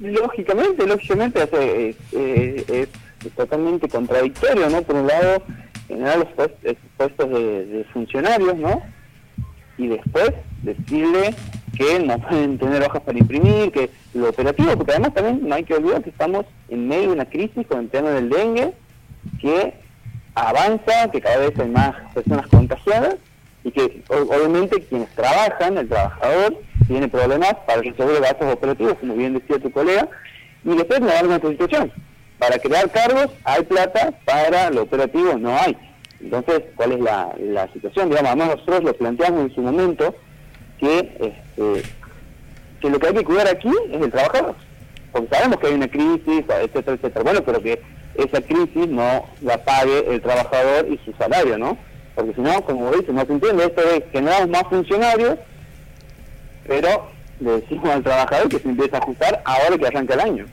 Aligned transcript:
lógicamente, 0.00 0.86
lógicamente 0.86 1.42
es, 2.12 2.88
totalmente 3.34 3.88
contradictorio, 3.88 4.70
¿no? 4.70 4.82
Por 4.82 4.96
un 4.96 5.06
lado, 5.06 5.42
generar 5.88 6.18
los 6.18 6.28
puestos, 6.96 7.30
de, 7.30 7.84
funcionarios, 7.92 8.56
¿no? 8.56 8.82
Y 9.78 9.88
después 9.88 10.32
decirle 10.62 11.34
que 11.76 11.98
no 12.00 12.18
pueden 12.18 12.58
tener 12.58 12.82
hojas 12.82 13.02
para 13.02 13.18
imprimir, 13.18 13.72
que 13.72 13.90
lo 14.14 14.30
operativo, 14.30 14.76
porque 14.76 14.92
además 14.92 15.14
también 15.14 15.46
no 15.46 15.54
hay 15.54 15.64
que 15.64 15.74
olvidar 15.74 16.02
que 16.02 16.10
estamos 16.10 16.46
en 16.68 16.88
medio 16.88 17.08
de 17.08 17.14
una 17.14 17.24
crisis 17.26 17.66
con 17.66 17.80
el 17.80 17.90
tema 17.90 18.10
del 18.10 18.30
dengue, 18.30 18.72
que 19.40 19.74
avanza, 20.34 21.10
que 21.10 21.20
cada 21.20 21.38
vez 21.38 21.58
hay 21.58 21.68
más 21.68 21.94
personas 22.14 22.46
contagiadas 22.46 23.16
y 23.64 23.72
que 23.72 24.02
obviamente 24.08 24.80
quienes 24.82 25.08
trabajan, 25.14 25.76
el 25.78 25.88
trabajador, 25.88 26.56
tiene 26.86 27.08
problemas 27.08 27.54
para 27.66 27.82
resolver 27.82 28.20
gastos 28.20 28.52
operativos, 28.52 28.94
como 29.00 29.14
bien 29.14 29.34
decía 29.34 29.58
tu 29.58 29.70
colega, 29.70 30.08
y 30.64 30.76
después 30.76 31.00
me 31.00 31.08
da 31.08 31.22
una 31.22 31.40
situación. 31.40 31.92
Para 32.38 32.58
crear 32.58 32.90
cargos 32.90 33.28
hay 33.44 33.62
plata, 33.64 34.12
para 34.24 34.70
lo 34.70 34.82
operativo 34.82 35.38
no 35.38 35.56
hay. 35.56 35.76
Entonces, 36.20 36.62
¿cuál 36.76 36.92
es 36.92 37.00
la, 37.00 37.34
la 37.38 37.72
situación? 37.72 38.08
Digamos, 38.08 38.30
además 38.30 38.56
nosotros 38.56 38.84
lo 38.84 38.94
planteamos 38.94 39.40
en 39.42 39.54
su 39.54 39.60
momento 39.60 40.14
que, 40.78 40.98
este, 40.98 41.88
que 42.80 42.90
lo 42.90 42.98
que 42.98 43.06
hay 43.06 43.14
que 43.14 43.24
cuidar 43.24 43.48
aquí 43.48 43.72
es 43.90 44.02
el 44.02 44.10
trabajador. 44.10 44.54
Porque 45.12 45.34
sabemos 45.34 45.58
que 45.58 45.66
hay 45.68 45.74
una 45.74 45.88
crisis, 45.88 46.44
etcétera, 46.48 46.96
etcétera. 46.96 47.22
Bueno, 47.22 47.42
pero 47.44 47.62
que 47.62 47.80
esa 48.16 48.40
crisis 48.40 48.88
no 48.88 49.24
la 49.42 49.62
pague 49.64 50.12
el 50.12 50.20
trabajador 50.20 50.86
y 50.90 50.98
su 51.04 51.12
salario, 51.18 51.58
¿no? 51.58 51.78
Porque 52.14 52.34
si 52.34 52.40
no, 52.40 52.62
como 52.62 52.90
dice, 52.92 53.12
no 53.12 53.24
se 53.26 53.32
entiende, 53.32 53.64
esto 53.64 53.82
es 53.82 54.02
generamos 54.10 54.48
más 54.48 54.64
funcionarios, 54.68 55.36
pero 56.66 57.08
le 57.40 57.60
decimos 57.60 57.88
al 57.90 58.02
trabajador 58.02 58.48
que 58.48 58.58
se 58.58 58.68
empieza 58.68 58.96
a 58.96 59.00
ajustar 59.00 59.42
ahora 59.44 59.78
que 59.78 59.86
arranca 59.86 60.14
el 60.14 60.20
año. 60.20 60.44